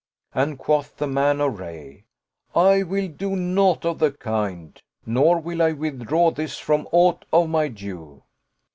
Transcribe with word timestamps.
And 0.33 0.57
quoth 0.57 0.97
the 0.97 1.05
man 1.05 1.39
of 1.41 1.59
Rayy," 1.59 2.05
I 2.71 2.81
will 2.81 3.07
do 3.07 3.35
naught 3.35 3.85
of 3.85 3.99
the 3.99 4.11
kind, 4.11 4.81
nor 5.05 5.39
will 5.39 5.61
I 5.61 5.73
with 5.73 6.07
draw 6.07 6.31
this 6.31 6.57
from 6.57 6.87
aught 6.91 7.23
of 7.31 7.49
my 7.49 7.67
due." 7.67 8.23